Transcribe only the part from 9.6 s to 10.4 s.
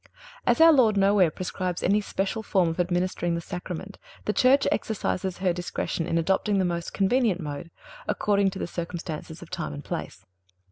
and place.